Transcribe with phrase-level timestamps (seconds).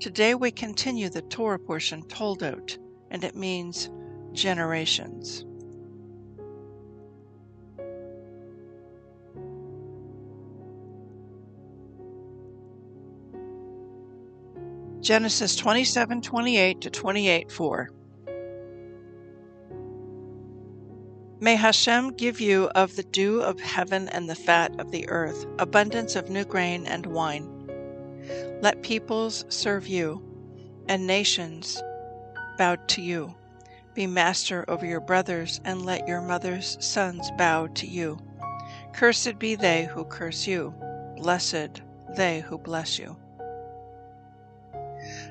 [0.00, 2.78] Today we continue the Torah portion Toldot,
[3.10, 3.90] and it means
[4.32, 5.44] generations.
[15.02, 17.90] Genesis 27 28 to 28 4.
[21.40, 25.44] May Hashem give you of the dew of heaven and the fat of the earth,
[25.58, 27.59] abundance of new grain and wine
[28.60, 30.22] let peoples serve you,
[30.88, 31.82] and nations
[32.58, 33.34] bow to you.
[33.94, 38.18] Be master over your brothers, and let your mother's sons bow to you.
[38.92, 40.74] Cursed be they who curse you,
[41.16, 41.82] blessed
[42.16, 43.16] they who bless you.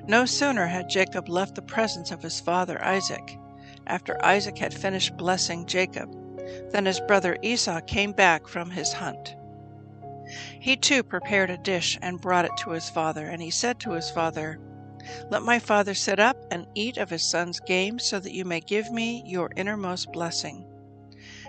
[0.08, 3.38] No sooner had Jacob left the presence of his father Isaac,
[3.88, 6.12] after Isaac had finished blessing Jacob,
[6.72, 9.36] than his brother Esau came back from his hunt.
[10.60, 13.92] He too prepared a dish and brought it to his father, and he said to
[13.92, 14.60] his father,
[15.30, 18.60] Let my father sit up and eat of his son's game, so that you may
[18.60, 20.66] give me your innermost blessing.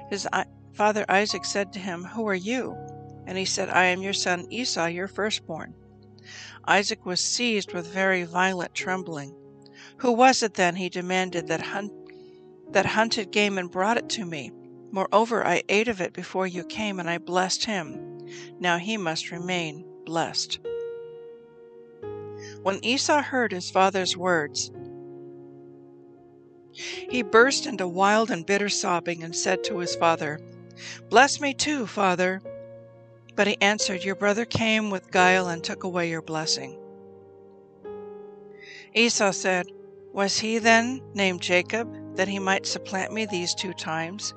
[0.09, 0.27] His
[0.73, 2.75] father Isaac said to him, Who are you?
[3.27, 5.75] And he said, I am your son Esau, your firstborn.
[6.65, 9.35] Isaac was seized with very violent trembling.
[9.99, 11.65] Who was it then, he demanded, that,
[12.71, 14.53] that hunted game and brought it to me?
[14.91, 18.10] Moreover, I ate of it before you came, and I blessed him.
[18.59, 20.59] Now he must remain blessed.
[22.63, 24.71] When Esau heard his father's words,
[26.73, 30.41] he burst into wild and bitter sobbing and said to his father,
[31.09, 32.41] Bless me too, father.
[33.35, 36.79] But he answered, Your brother came with guile and took away your blessing.
[38.95, 39.67] Esau said,
[40.13, 44.35] Was he then named Jacob, that he might supplant me these two times?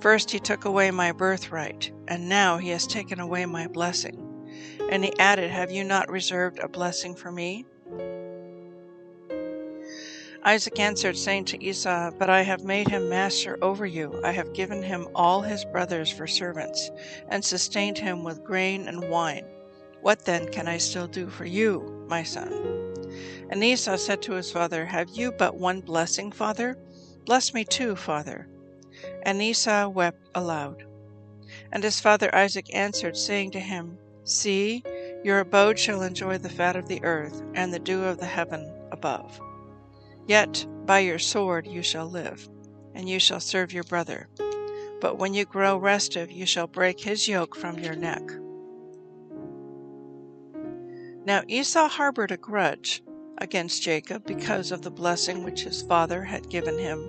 [0.00, 4.28] First he took away my birthright, and now he has taken away my blessing.
[4.90, 7.64] And he added, Have you not reserved a blessing for me?
[10.44, 14.20] Isaac answered, saying to Esau, But I have made him master over you.
[14.24, 16.90] I have given him all his brothers for servants,
[17.28, 19.44] and sustained him with grain and wine.
[20.00, 22.52] What then can I still do for you, my son?
[23.50, 26.76] And Esau said to his father, Have you but one blessing, father?
[27.24, 28.48] Bless me too, father.
[29.22, 30.84] And Esau wept aloud.
[31.70, 34.82] And his father Isaac answered, saying to him, See,
[35.24, 38.72] your abode shall enjoy the fat of the earth, and the dew of the heaven
[38.90, 39.40] above.
[40.26, 42.48] Yet by your sword you shall live,
[42.94, 44.28] and you shall serve your brother.
[45.00, 48.22] But when you grow restive, you shall break his yoke from your neck.
[51.24, 53.02] Now Esau harbored a grudge
[53.38, 57.08] against Jacob because of the blessing which his father had given him.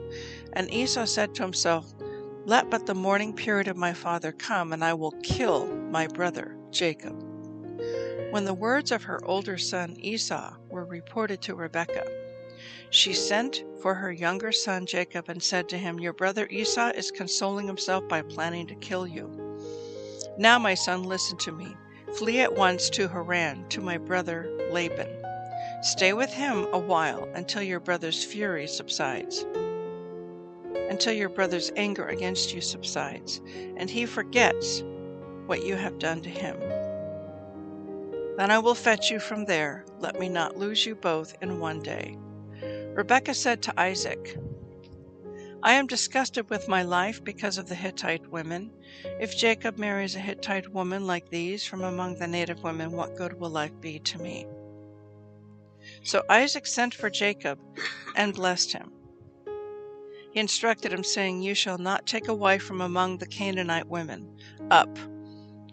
[0.55, 1.93] And Esau said to himself,
[2.45, 6.55] Let but the mourning period of my father come, and I will kill my brother
[6.71, 7.21] Jacob.
[8.31, 12.07] When the words of her older son Esau were reported to Rebekah,
[12.89, 17.11] she sent for her younger son Jacob and said to him, Your brother Esau is
[17.11, 19.59] consoling himself by planning to kill you.
[20.37, 21.75] Now, my son, listen to me.
[22.17, 25.09] Flee at once to Haran, to my brother Laban.
[25.81, 29.45] Stay with him a while until your brother's fury subsides,
[30.93, 33.41] until your brother's anger against you subsides,
[33.77, 34.83] and he forgets
[35.47, 36.55] what you have done to him.
[38.37, 39.85] Then I will fetch you from there.
[39.97, 42.15] Let me not lose you both in one day.
[42.93, 44.37] Rebekah said to Isaac,
[45.63, 48.69] I am disgusted with my life because of the Hittite women.
[49.19, 53.39] If Jacob marries a Hittite woman like these from among the native women, what good
[53.39, 54.45] will life be to me?
[56.03, 57.57] So Isaac sent for Jacob
[58.15, 58.91] and blessed him.
[60.33, 64.35] He instructed him, saying, You shall not take a wife from among the Canaanite women.
[64.71, 64.97] Up,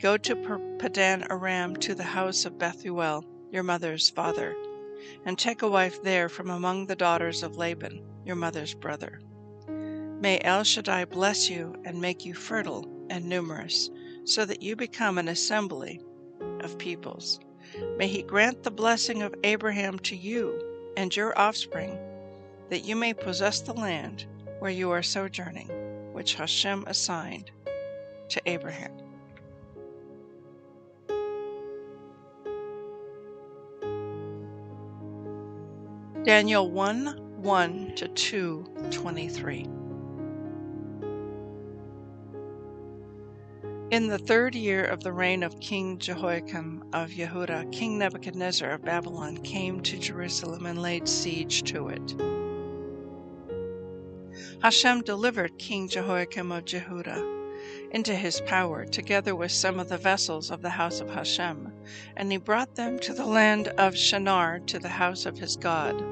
[0.02, 4.54] Go to Padan Aram to the house of Bethuel, your mother's father,
[5.24, 9.20] and take a wife there from among the daughters of Laban, your mother's brother.
[9.66, 13.88] May El Shaddai bless you and make you fertile and numerous,
[14.24, 16.02] so that you become an assembly
[16.60, 17.40] of peoples.
[17.96, 21.98] May he grant the blessing of Abraham to you and your offspring,
[22.68, 24.26] that you may possess the land
[24.60, 25.68] where you are sojourning,
[26.12, 27.50] which Hashem assigned
[28.28, 28.92] to Abraham.
[36.22, 39.66] Daniel 1 1 to 2 23.
[43.90, 48.84] In the third year of the reign of King Jehoiakim of Yehuda, King Nebuchadnezzar of
[48.84, 52.39] Babylon came to Jerusalem and laid siege to it.
[54.62, 57.38] Hashem delivered King Jehoiakim of Jehudah
[57.92, 61.72] into his power, together with some of the vessels of the house of Hashem.
[62.14, 66.04] And he brought them to the land of Shinar, to the house of his God.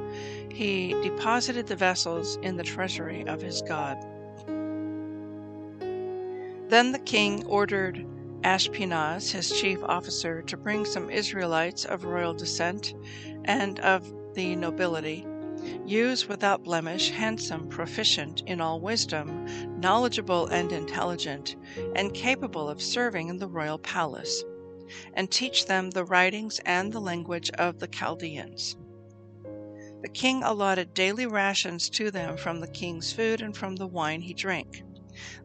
[0.50, 3.98] He deposited the vessels in the treasury of his God.
[6.70, 8.06] Then the king ordered
[8.44, 12.94] Ashpenaz, his chief officer, to bring some Israelites of royal descent
[13.44, 15.26] and of the nobility
[15.86, 19.46] Use without blemish, handsome, proficient in all wisdom,
[19.80, 21.56] knowledgeable and intelligent,
[21.94, 24.44] and capable of serving in the royal palace,
[25.14, 28.76] and teach them the writings and the language of the Chaldeans.
[30.02, 34.20] The king allotted daily rations to them from the king's food and from the wine
[34.20, 34.84] he drank.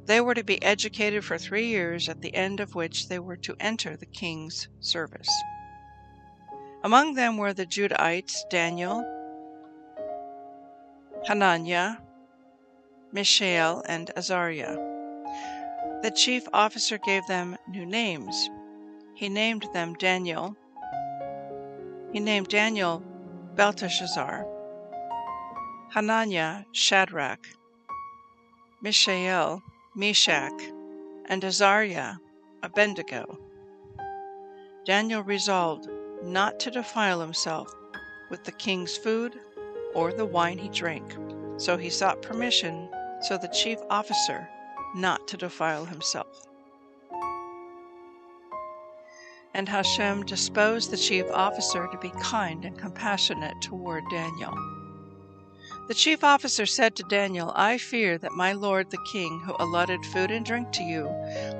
[0.06, 3.38] They were to be educated for three years, at the end of which they were
[3.38, 5.30] to enter the king's service.
[6.84, 9.04] Among them were the Judahites Daniel,
[11.26, 11.96] Hananiah,
[13.14, 14.76] Mishael, and Azariah.
[16.02, 18.50] The chief officer gave them new names.
[19.16, 20.58] He named them Daniel.
[22.12, 23.02] He named Daniel
[23.56, 24.46] Belteshazzar,
[25.94, 27.48] Hananiah Shadrach,
[28.82, 29.64] Mishael
[29.96, 30.62] Meshach,
[31.28, 32.16] and Azariah
[32.64, 33.40] Abednego.
[34.86, 35.88] Daniel resolved
[36.22, 37.74] not to defile himself
[38.30, 39.40] with the king's food
[39.94, 41.16] or the wine he drank.
[41.58, 42.90] So he sought permission
[43.22, 44.48] so the chief officer
[44.96, 46.46] not to defile himself.
[49.54, 54.54] And Hashem disposed the chief officer to be kind and compassionate toward Daniel.
[55.88, 60.04] The chief officer said to Daniel, I fear that my lord the king, who allotted
[60.06, 61.08] food and drink to you,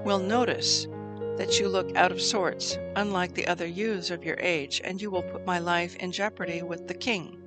[0.06, 0.88] will notice
[1.38, 5.12] that you look out of sorts, unlike the other youths of your age, and you
[5.12, 7.43] will put my life in jeopardy with the king.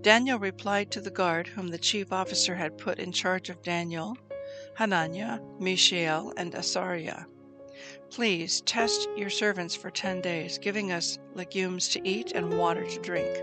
[0.00, 4.16] Daniel replied to the guard whom the chief officer had put in charge of Daniel,
[4.74, 7.24] Hananiah, Mishael, and Azariah.
[8.10, 13.00] Please test your servants for ten days, giving us legumes to eat and water to
[13.00, 13.42] drink.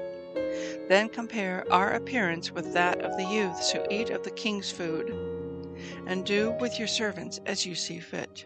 [0.88, 5.14] Then compare our appearance with that of the youths who eat of the king's food,
[6.06, 8.46] and do with your servants as you see fit.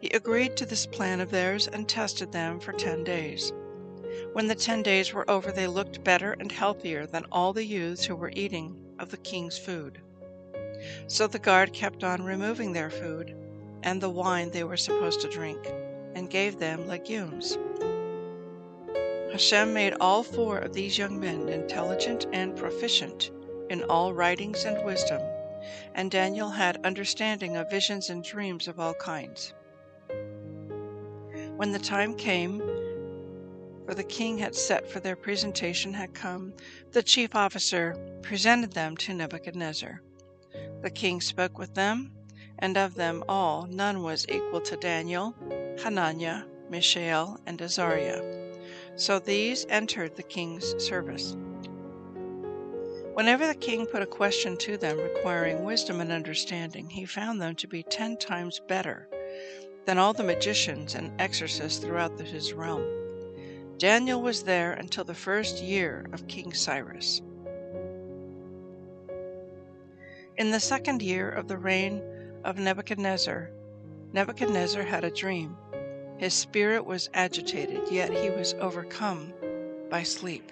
[0.00, 3.52] He agreed to this plan of theirs and tested them for ten days.
[4.32, 8.04] When the ten days were over, they looked better and healthier than all the youths
[8.04, 10.00] who were eating of the king's food.
[11.06, 13.34] So the guard kept on removing their food
[13.82, 15.72] and the wine they were supposed to drink,
[16.14, 17.58] and gave them legumes.
[19.30, 23.30] Hashem made all four of these young men intelligent and proficient
[23.70, 25.20] in all writings and wisdom,
[25.94, 29.52] and Daniel had understanding of visions and dreams of all kinds.
[31.56, 32.62] When the time came,
[33.88, 36.52] for the king had set for their presentation had come,
[36.92, 40.02] the chief officer presented them to Nebuchadnezzar.
[40.82, 42.12] The king spoke with them,
[42.58, 45.34] and of them all none was equal to Daniel,
[45.82, 48.52] Hananiah, Mishael, and Azariah.
[48.96, 51.34] So these entered the king's service.
[53.14, 57.54] Whenever the king put a question to them requiring wisdom and understanding, he found them
[57.54, 59.08] to be ten times better
[59.86, 62.84] than all the magicians and exorcists throughout his realm.
[63.78, 67.22] Daniel was there until the first year of King Cyrus.
[70.36, 72.02] In the second year of the reign
[72.44, 73.52] of Nebuchadnezzar,
[74.12, 75.56] Nebuchadnezzar had a dream.
[76.16, 79.32] His spirit was agitated, yet he was overcome
[79.88, 80.50] by sleep.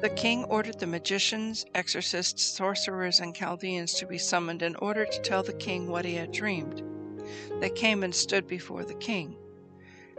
[0.00, 5.20] The king ordered the magicians, exorcists, sorcerers, and Chaldeans to be summoned in order to
[5.20, 6.82] tell the king what he had dreamed.
[7.60, 9.36] They came and stood before the king.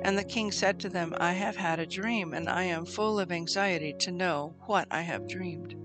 [0.02, 3.20] And the king said to them, I have had a dream, and I am full
[3.20, 5.76] of anxiety to know what I have dreamed.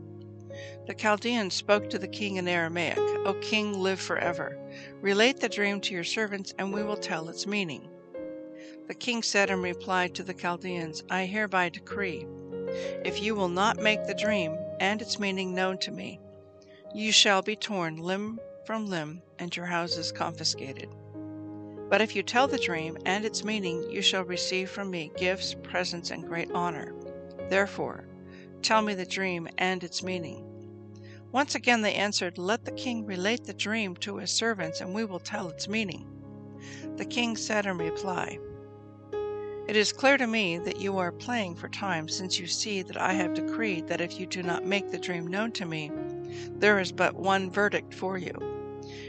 [0.87, 4.59] The Chaldeans spoke to the king in Aramaic, O king, live forever.
[5.01, 7.89] Relate the dream to your servants, and we will tell its meaning.
[8.87, 12.27] The king said in reply to the Chaldeans, I hereby decree
[13.05, 16.19] if you will not make the dream and its meaning known to me,
[16.95, 20.89] you shall be torn limb from limb and your houses confiscated.
[21.95, 25.55] But if you tell the dream and its meaning, you shall receive from me gifts,
[25.63, 26.93] presents, and great honor.
[27.49, 28.09] Therefore,
[28.63, 30.45] tell me the dream and its meaning.
[31.31, 35.05] Once again they answered, Let the king relate the dream to his servants, and we
[35.05, 36.05] will tell its meaning.
[36.97, 38.41] The king said in reply,
[39.69, 43.01] it is clear to me that you are playing for time, since you see that
[43.01, 45.93] I have decreed that if you do not make the dream known to me,
[46.59, 48.54] there is but one verdict for you.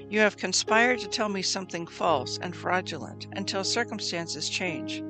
[0.09, 5.03] You have conspired to tell me something false and fraudulent until circumstances change.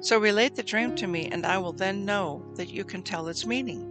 [0.00, 3.28] So relate the dream to me, and I will then know that you can tell
[3.28, 3.86] its meaning.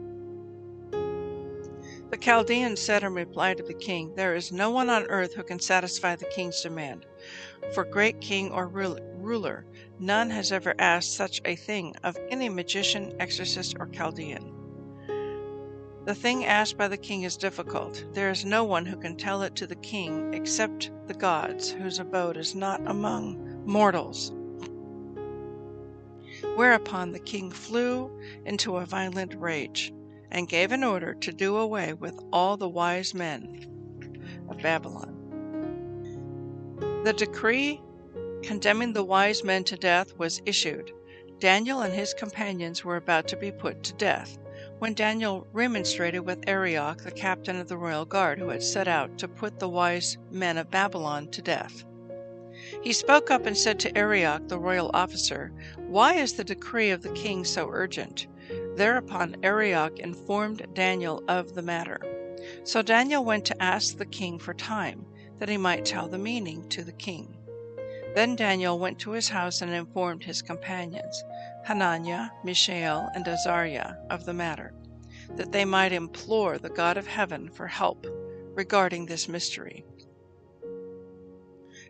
[2.10, 5.44] The Chaldean said in reply to the king, There is no one on earth who
[5.44, 7.06] can satisfy the king's demand.
[7.76, 9.66] For great king or ruler,
[10.00, 14.59] none has ever asked such a thing of any magician, exorcist, or Chaldean.
[16.10, 18.04] The thing asked by the king is difficult.
[18.14, 22.00] There is no one who can tell it to the king except the gods, whose
[22.00, 24.34] abode is not among mortals.
[26.56, 28.10] Whereupon the king flew
[28.44, 29.94] into a violent rage
[30.32, 33.68] and gave an order to do away with all the wise men
[34.50, 35.14] of Babylon.
[37.04, 37.84] The decree
[38.42, 40.92] condemning the wise men to death was issued.
[41.38, 44.40] Daniel and his companions were about to be put to death
[44.80, 49.18] when Daniel remonstrated with Arioch, the captain of the royal guard, who had set out
[49.18, 51.84] to put the wise men of Babylon to death.
[52.82, 57.02] He spoke up and said to Arioch, the royal officer, Why is the decree of
[57.02, 58.28] the king so urgent?
[58.76, 62.00] Thereupon Arioch informed Daniel of the matter.
[62.64, 65.06] So Daniel went to ask the king for time,
[65.40, 67.36] that he might tell the meaning to the king.
[68.16, 71.24] Then Daniel went to his house and informed his companions,
[71.64, 74.74] Hananiah, Mishael, and Azariah, of the matter,
[75.36, 78.06] that they might implore the God of heaven for help
[78.56, 79.86] regarding this mystery,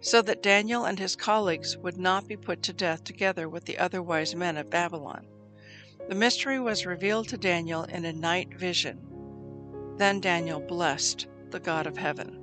[0.01, 3.77] so that Daniel and his colleagues would not be put to death together with the
[3.77, 5.25] other wise men of Babylon.
[6.07, 8.99] The mystery was revealed to Daniel in a night vision.
[9.97, 12.38] Then Daniel blessed the God of heaven.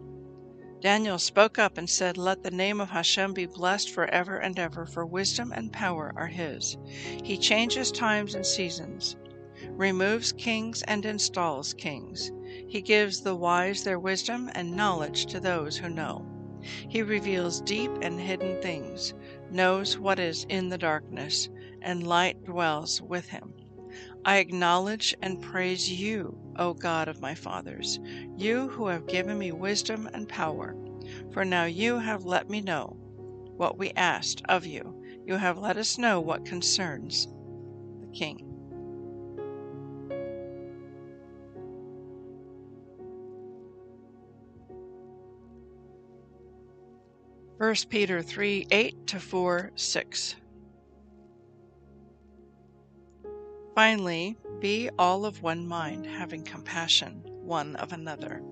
[0.87, 4.87] Daniel spoke up and said, Let the name of Hashem be blessed forever and ever,
[4.87, 6.79] for wisdom and power are his.
[7.25, 9.17] He changes times and seasons,
[9.71, 12.31] removes kings and installs kings.
[12.69, 16.25] He gives the wise their wisdom and knowledge to those who know.
[16.89, 19.13] He reveals deep and hidden things,
[19.51, 21.49] knows what is in the darkness,
[21.83, 23.56] and light dwells with him.
[24.27, 28.01] I acknowledge and praise you, O God of my fathers,
[28.37, 30.75] you who have given me wisdom and power.
[31.33, 32.97] For now you have let me know
[33.57, 35.01] what we asked of you.
[35.25, 37.29] You have let us know what concerns
[38.01, 38.43] the king.
[47.59, 50.35] First Peter 3 8 to 4 6.
[53.77, 58.43] Finally, be all of one mind, having compassion one of another.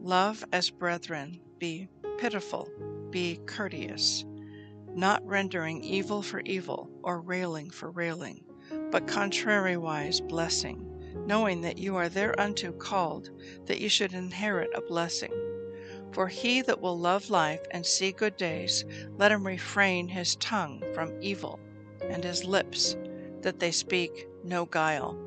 [0.00, 2.66] Love as brethren, be pitiful,
[3.10, 4.24] be courteous,
[4.94, 8.42] not rendering evil for evil or railing for railing,
[8.90, 10.82] but contrariwise blessing,
[11.26, 13.28] knowing that you are thereunto called,
[13.66, 15.32] that you should inherit a blessing.
[16.12, 18.86] For he that will love life and see good days,
[19.18, 21.60] let him refrain his tongue from evil,
[22.08, 22.96] and his lips,
[23.42, 25.18] that they speak no guile.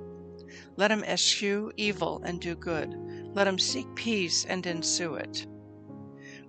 [0.75, 2.93] Let him eschew evil and do good.
[3.33, 5.45] Let him seek peace and ensue it.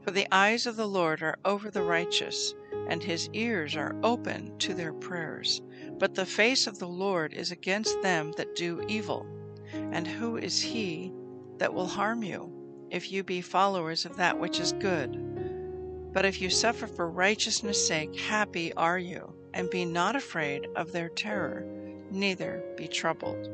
[0.02, 2.54] For the eyes of the Lord are over the righteous,
[2.88, 5.62] and his ears are open to their prayers.
[5.98, 9.26] But the face of the Lord is against them that do evil.
[9.72, 11.12] And who is he
[11.58, 12.58] that will harm you?
[12.90, 16.12] if you be followers of that which is good.
[16.12, 20.92] But if you suffer for righteousness' sake, happy are you, and be not afraid of
[20.92, 21.66] their terror,
[22.10, 23.48] neither be troubled.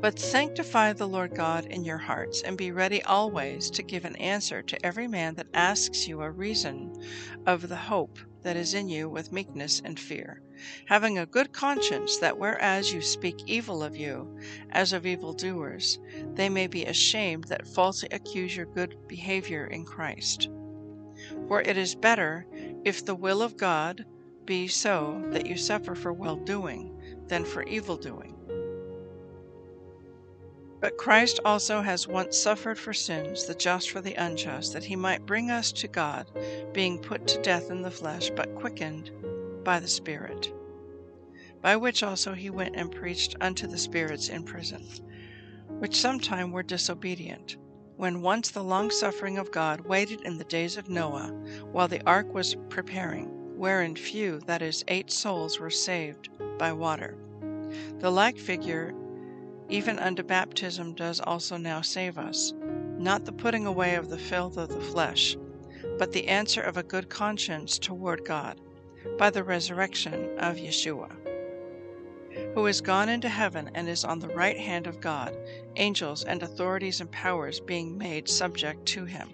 [0.00, 4.14] But sanctify the Lord God in your hearts, and be ready always to give an
[4.16, 6.92] answer to every man that asks you a reason
[7.46, 10.42] of the hope that is in you with meekness and fear,
[10.84, 14.38] having a good conscience, that whereas you speak evil of you,
[14.70, 15.98] as of evildoers,
[16.34, 20.48] they may be ashamed that falsely accuse your good behavior in Christ.
[21.48, 22.46] For it is better,
[22.84, 24.04] if the will of God
[24.46, 26.98] be so, that you suffer for well doing,
[27.28, 28.36] than for evil doing.
[30.80, 34.94] But Christ also has once suffered for sins, the just for the unjust, that he
[34.94, 36.30] might bring us to God,
[36.72, 39.10] being put to death in the flesh, but quickened
[39.64, 40.52] by the Spirit.
[41.62, 44.86] By which also he went and preached unto the spirits in prison,
[45.78, 47.56] which sometime were disobedient,
[47.96, 51.28] when once the long suffering of God waited in the days of Noah,
[51.72, 57.16] while the ark was preparing, wherein few, that is, eight souls, were saved by water.
[57.98, 58.94] The like figure
[59.68, 62.52] even unto baptism does also now save us,
[62.98, 65.36] not the putting away of the filth of the flesh,
[65.98, 68.60] but the answer of a good conscience toward God,
[69.18, 71.10] by the resurrection of Yeshua,
[72.54, 75.36] who is gone into heaven and is on the right hand of God,
[75.76, 79.30] angels and authorities and powers being made subject to him.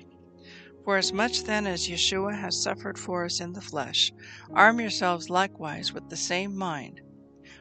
[0.85, 4.13] For as much then as Yeshua has suffered for us in the flesh,
[4.53, 7.01] arm yourselves likewise with the same mind.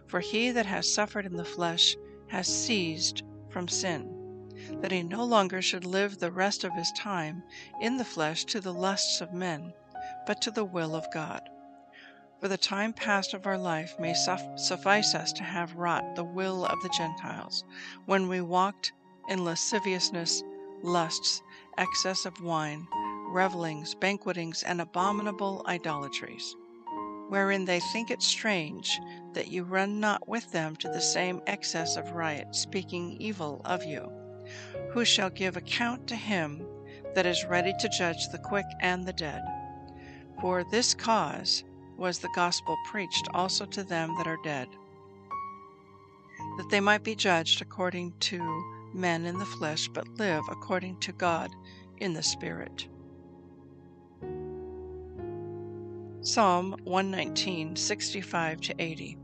[0.07, 1.95] For he that has suffered in the flesh
[2.29, 4.49] has ceased from sin,
[4.81, 7.43] that he no longer should live the rest of his time
[7.79, 9.71] in the flesh to the lusts of men,
[10.25, 11.41] but to the will of God.
[12.39, 16.65] For the time past of our life may suffice us to have wrought the will
[16.65, 17.63] of the Gentiles,
[18.07, 18.93] when we walked
[19.29, 20.41] in lasciviousness,
[20.81, 21.43] lusts,
[21.77, 22.87] excess of wine,
[23.31, 26.55] revellings, banquetings, and abominable idolatries
[27.31, 28.99] wherein they think it strange
[29.31, 33.85] that you run not with them to the same excess of riot, speaking evil of
[33.85, 34.05] you,
[34.91, 36.61] who shall give account to him
[37.15, 39.41] that is ready to judge the quick and the dead.
[40.41, 41.63] For this cause
[41.97, 44.67] was the gospel preached also to them that are dead,
[46.57, 48.41] that they might be judged according to
[48.93, 51.49] men in the flesh, but live according to God
[51.95, 52.89] in the Spirit.
[56.23, 59.17] Psalm 119, 65 to 80.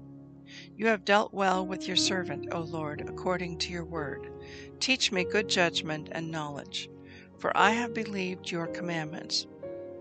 [0.75, 4.31] You have dealt well with your servant, O Lord, according to your word.
[4.79, 6.89] Teach me good judgment and knowledge,
[7.38, 9.45] for I have believed your commandments.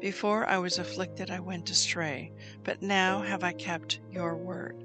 [0.00, 2.32] Before I was afflicted, I went astray,
[2.64, 4.82] but now have I kept your word.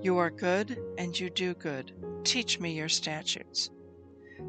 [0.00, 1.92] You are good, and you do good.
[2.22, 3.68] Teach me your statutes.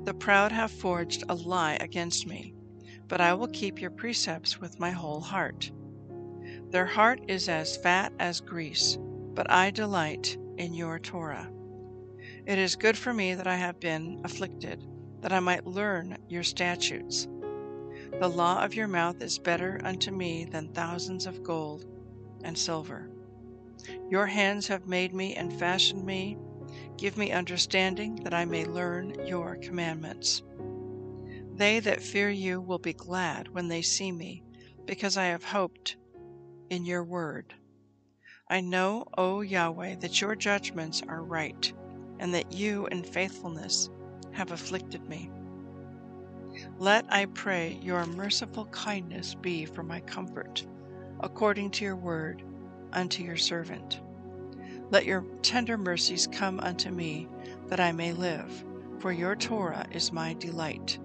[0.03, 2.53] The proud have forged a lie against me,
[3.07, 5.71] but I will keep your precepts with my whole heart.
[6.73, 8.97] Their heart is as fat as grease,
[9.35, 11.51] but I delight in your Torah.
[12.47, 14.83] It is good for me that I have been afflicted,
[15.21, 17.27] that I might learn your statutes.
[18.19, 21.85] The law of your mouth is better unto me than thousands of gold
[22.43, 23.07] and silver.
[24.09, 26.39] Your hands have made me and fashioned me.
[26.97, 30.41] Give me understanding that I may learn your commandments.
[31.53, 34.41] They that fear you will be glad when they see me,
[34.87, 35.97] because I have hoped
[36.69, 37.53] in your word.
[38.49, 41.71] I know, O Yahweh, that your judgments are right,
[42.19, 43.89] and that you in faithfulness
[44.31, 45.31] have afflicted me.
[46.77, 50.65] Let, I pray, your merciful kindness be for my comfort,
[51.21, 52.43] according to your word,
[52.91, 54.01] unto your servant.
[54.91, 57.27] Let your tender mercies come unto me,
[57.69, 58.63] that I may live,
[58.99, 60.99] for your Torah is my delight.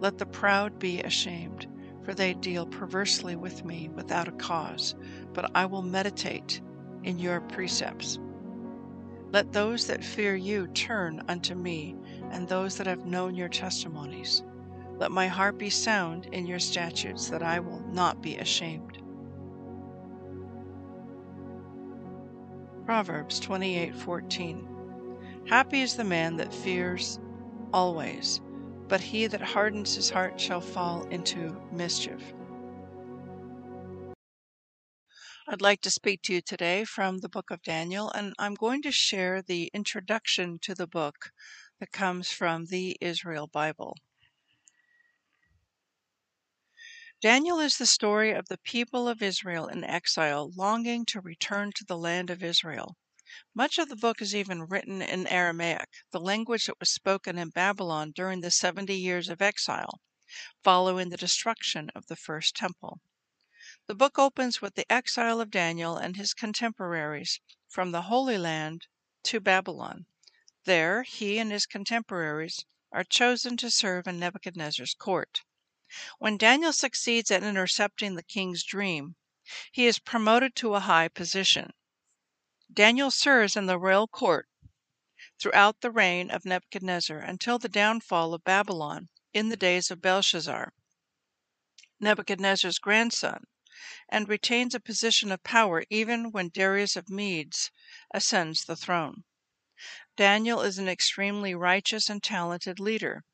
[0.00, 1.66] Let the proud be ashamed,
[2.04, 4.94] for they deal perversely with me without a cause,
[5.32, 6.60] but I will meditate
[7.04, 8.18] in your precepts.
[9.32, 11.96] Let those that fear you turn unto me,
[12.30, 14.42] and those that have known your testimonies.
[14.98, 18.98] Let my heart be sound in your statutes, that I will not be ashamed.
[22.84, 24.66] Proverbs 28:14
[25.46, 27.20] Happy is the man that fears
[27.72, 28.40] always,
[28.90, 32.20] but he that hardens his heart shall fall into mischief.
[35.48, 38.82] I'd like to speak to you today from the book of Daniel, and I'm going
[38.82, 41.30] to share the introduction to the book
[41.78, 43.96] that comes from the Israel Bible.
[47.22, 51.84] Daniel is the story of the people of Israel in exile longing to return to
[51.84, 52.96] the land of Israel.
[53.54, 57.50] Much of the book is even written in Aramaic, the language that was spoken in
[57.50, 60.00] Babylon during the 70 years of exile,
[60.64, 63.00] following the destruction of the first temple.
[63.86, 67.38] The book opens with the exile of Daniel and his contemporaries
[67.68, 68.88] from the Holy Land
[69.22, 70.06] to Babylon.
[70.64, 75.42] There, he and his contemporaries are chosen to serve in Nebuchadnezzar's court.
[76.18, 79.14] When Daniel succeeds at intercepting the king's dream,
[79.70, 81.70] he is promoted to a high position.
[82.72, 84.48] Daniel serves in the royal court
[85.40, 90.72] throughout the reign of Nebuchadnezzar until the downfall of Babylon in the days of Belshazzar,
[91.98, 93.42] Nebuchadnezzar's grandson,
[94.08, 97.72] and retains a position of power even when Darius of Medes
[98.14, 99.24] ascends the throne.
[100.16, 103.24] Daniel is an extremely righteous and talented leader.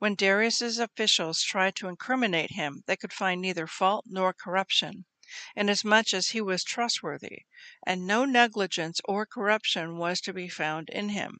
[0.00, 5.04] When Darius's officials tried to incriminate him, they could find neither fault nor corruption,
[5.56, 7.46] inasmuch as he was trustworthy,
[7.86, 11.38] and no negligence or corruption was to be found in him.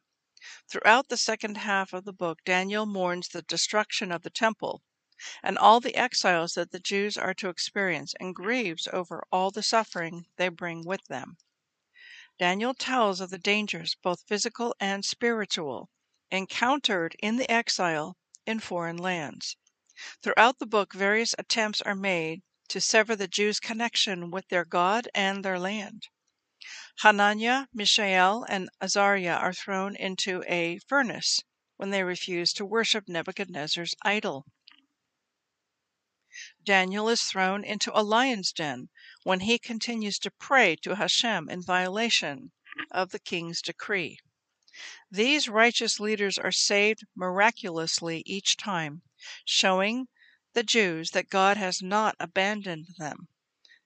[0.67, 4.81] Throughout the second half of the book, Daniel mourns the destruction of the temple
[5.41, 9.63] and all the exiles that the Jews are to experience, and grieves over all the
[9.63, 11.37] suffering they bring with them.
[12.39, 15.89] Daniel tells of the dangers, both physical and spiritual,
[16.31, 19.55] encountered in the exile in foreign lands.
[20.23, 25.07] Throughout the book, various attempts are made to sever the Jews' connection with their God
[25.13, 26.07] and their land.
[26.99, 31.41] Hananiah, Mishael, and Azariah are thrown into a furnace
[31.77, 34.45] when they refuse to worship Nebuchadnezzar's idol.
[36.63, 38.89] Daniel is thrown into a lion's den
[39.23, 42.51] when he continues to pray to Hashem in violation
[42.89, 44.19] of the king's decree.
[45.11, 49.03] These righteous leaders are saved miraculously each time,
[49.45, 50.07] showing
[50.53, 53.27] the Jews that God has not abandoned them.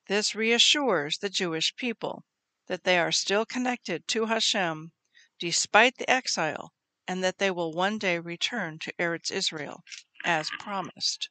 [0.08, 2.25] This reassures the Jewish people
[2.67, 4.91] that they are still connected to Hashem
[5.39, 6.73] despite the exile
[7.08, 9.84] and that they will one day return to Eretz Israel
[10.25, 11.30] as promised.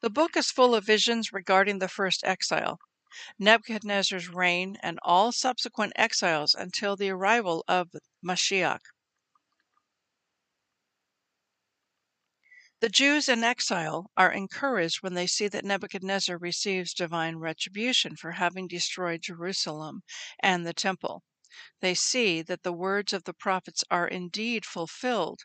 [0.00, 2.78] The book is full of visions regarding the first exile,
[3.38, 7.90] Nebuchadnezzar's reign, and all subsequent exiles until the arrival of
[8.24, 8.80] Mashiach.
[12.80, 18.32] The Jews in exile are encouraged when they see that Nebuchadnezzar receives divine retribution for
[18.32, 20.02] having destroyed Jerusalem
[20.40, 21.22] and the temple.
[21.80, 25.42] They see that the words of the prophets are indeed fulfilled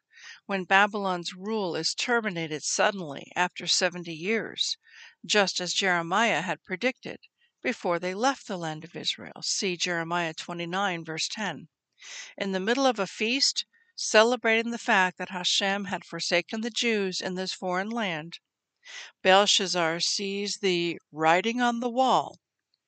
[0.47, 4.77] when Babylon's rule is terminated suddenly after 70 years,
[5.23, 7.19] just as Jeremiah had predicted
[7.61, 9.43] before they left the land of Israel.
[9.43, 11.67] See Jeremiah 29, verse 10.
[12.37, 13.65] In the middle of a feast,
[14.01, 18.39] celebrating the fact that Hashem had forsaken the Jews in this foreign land,
[19.23, 22.39] Belshazzar sees the writing on the wall,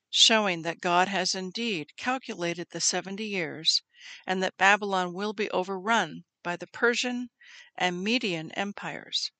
[0.09, 3.83] showing that God has indeed calculated the 70 years
[4.25, 7.29] and that Babylon will be overrun by the Persian
[7.75, 9.31] and Median empires.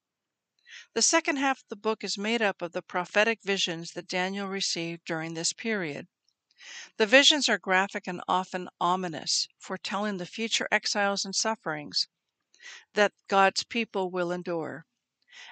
[0.93, 4.49] The second half of the book is made up of the prophetic visions that Daniel
[4.49, 6.09] received during this period.
[6.97, 12.07] The visions are graphic and often ominous, foretelling the future exiles and sufferings
[12.93, 14.85] that God's people will endure.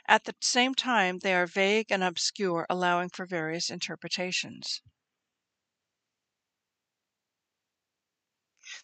[0.07, 4.83] At the same time, they are vague and obscure, allowing for various interpretations.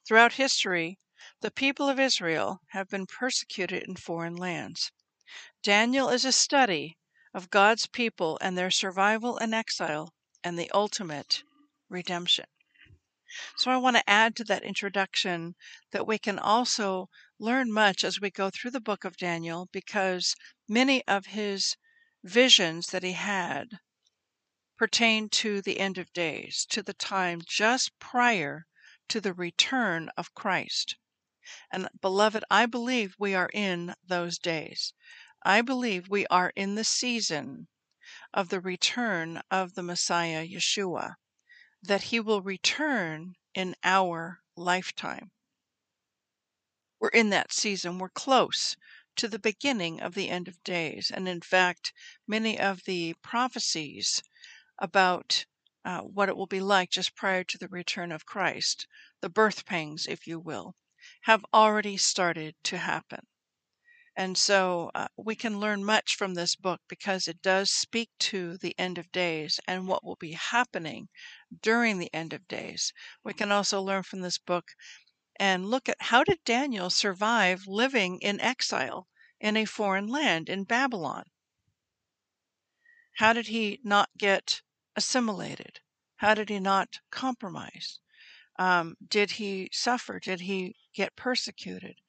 [0.04, 0.98] Throughout history,
[1.42, 4.92] the people of Israel have been persecuted in foreign lands.
[5.62, 6.98] Daniel is a study
[7.34, 11.44] of God's people and their survival in exile and the ultimate
[11.89, 12.45] redemption.
[13.58, 15.56] So, I want to add to that introduction
[15.91, 20.36] that we can also learn much as we go through the book of Daniel because
[20.67, 21.76] many of his
[22.24, 23.80] visions that he had
[24.78, 28.65] pertain to the end of days, to the time just prior
[29.08, 30.98] to the return of Christ.
[31.71, 34.93] And, beloved, I believe we are in those days.
[35.43, 37.67] I believe we are in the season
[38.34, 41.15] of the return of the Messiah Yeshua,
[41.88, 45.32] that he will return in our lifetime.
[47.00, 48.00] We're in that season.
[48.00, 48.76] We're close
[49.17, 51.12] to the beginning of the end of days.
[51.12, 51.93] And in fact,
[52.28, 54.24] many of the prophecies
[54.80, 55.45] about
[55.86, 58.88] uh, what it will be like just prior to the return of Christ,
[59.21, 60.76] the birth pangs, if you will,
[61.21, 63.28] have already started to happen.
[64.17, 68.58] And so uh, we can learn much from this book because it does speak to
[68.58, 71.10] the end of days and what will be happening
[71.62, 72.93] during the end of days.
[73.25, 74.71] We can also learn from this book
[75.38, 79.10] and look at how did Daniel survive living in exile
[79.41, 81.25] in a foreign land in Babylon?
[83.17, 84.62] How did he not get
[84.95, 85.82] assimilated?
[86.17, 87.99] How did he not compromise?
[88.58, 90.21] Um, did he suffer?
[90.21, 91.99] Did he get persecuted?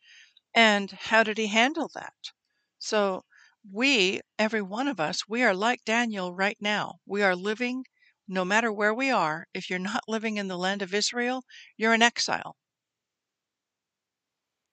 [0.57, 2.33] And how did he handle that?
[2.79, 3.27] So,
[3.71, 7.01] we, every one of us, we are like Daniel right now.
[7.05, 7.85] We are living,
[8.27, 11.45] no matter where we are, if you're not living in the land of Israel,
[11.77, 12.57] you're in exile.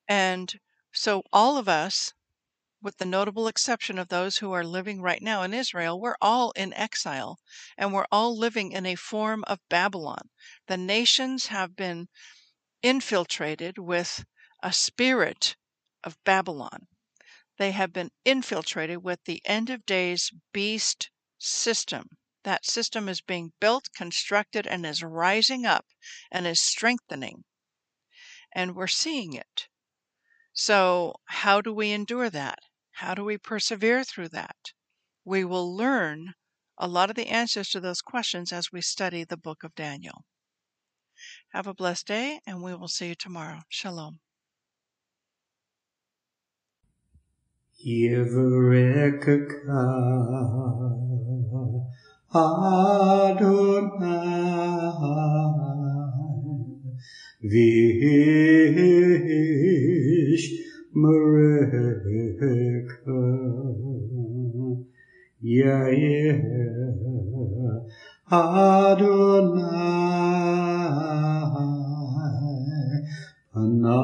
[0.08, 0.58] And
[0.94, 2.14] so, all of us,
[2.82, 6.52] with the notable exception of those who are living right now in Israel, we're all
[6.52, 7.40] in exile
[7.78, 10.30] and we're all living in a form of Babylon.
[10.68, 12.08] The nations have been
[12.82, 14.24] infiltrated with
[14.62, 15.58] a spirit
[16.04, 16.88] of Babylon.
[17.58, 22.18] They have been infiltrated with the end of days beast system.
[22.44, 25.86] That system is being built, constructed, and is rising up
[26.32, 27.46] and is strengthening.
[28.52, 29.68] And we're seeing it.
[30.52, 32.60] So, how do we endure that?
[32.98, 34.74] How do we persevere through that?
[35.24, 36.36] We will learn
[36.78, 40.26] a lot of the answers to those questions as we study the book of Daniel.
[41.54, 43.62] Have a blessed day, and we will see you tomorrow.
[43.70, 44.20] Shalom.
[52.34, 53.04] Adonai
[57.44, 58.24] Vish
[60.96, 62.56] Mareka
[65.44, 66.40] Yair
[68.32, 69.84] Adonai
[73.54, 74.04] Panavilaka